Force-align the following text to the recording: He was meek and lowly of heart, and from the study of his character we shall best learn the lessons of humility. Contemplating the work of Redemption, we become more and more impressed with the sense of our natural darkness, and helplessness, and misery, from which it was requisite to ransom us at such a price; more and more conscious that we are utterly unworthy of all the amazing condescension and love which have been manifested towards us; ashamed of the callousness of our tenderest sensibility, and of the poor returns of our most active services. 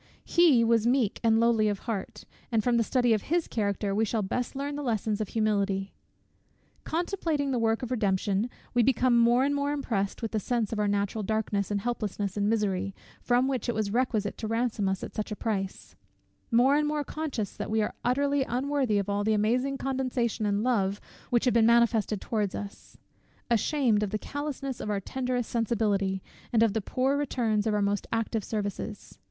He 0.25 0.63
was 0.63 0.87
meek 0.87 1.19
and 1.23 1.39
lowly 1.39 1.67
of 1.67 1.77
heart, 1.81 2.25
and 2.51 2.63
from 2.63 2.77
the 2.77 2.83
study 2.83 3.13
of 3.13 3.21
his 3.21 3.47
character 3.47 3.93
we 3.93 4.03
shall 4.03 4.23
best 4.23 4.55
learn 4.55 4.75
the 4.75 4.81
lessons 4.81 5.21
of 5.21 5.27
humility. 5.27 5.93
Contemplating 6.83 7.51
the 7.51 7.59
work 7.59 7.83
of 7.83 7.91
Redemption, 7.91 8.49
we 8.73 8.81
become 8.81 9.15
more 9.15 9.43
and 9.43 9.53
more 9.53 9.71
impressed 9.71 10.23
with 10.23 10.31
the 10.31 10.39
sense 10.39 10.73
of 10.73 10.79
our 10.79 10.87
natural 10.87 11.23
darkness, 11.23 11.69
and 11.69 11.81
helplessness, 11.81 12.35
and 12.35 12.49
misery, 12.49 12.95
from 13.21 13.47
which 13.47 13.69
it 13.69 13.75
was 13.75 13.91
requisite 13.93 14.39
to 14.39 14.47
ransom 14.47 14.89
us 14.89 15.03
at 15.03 15.13
such 15.13 15.31
a 15.31 15.35
price; 15.35 15.95
more 16.49 16.75
and 16.75 16.87
more 16.87 17.03
conscious 17.03 17.51
that 17.55 17.69
we 17.69 17.83
are 17.83 17.93
utterly 18.03 18.41
unworthy 18.41 18.97
of 18.97 19.07
all 19.07 19.23
the 19.23 19.33
amazing 19.33 19.77
condescension 19.77 20.47
and 20.47 20.63
love 20.63 20.99
which 21.29 21.45
have 21.45 21.53
been 21.53 21.67
manifested 21.67 22.19
towards 22.19 22.55
us; 22.55 22.97
ashamed 23.51 24.01
of 24.01 24.09
the 24.09 24.17
callousness 24.17 24.79
of 24.79 24.89
our 24.89 24.99
tenderest 24.99 25.51
sensibility, 25.51 26.23
and 26.51 26.63
of 26.63 26.73
the 26.73 26.81
poor 26.81 27.15
returns 27.15 27.67
of 27.67 27.73
our 27.75 27.83
most 27.83 28.07
active 28.11 28.43
services. 28.43 29.19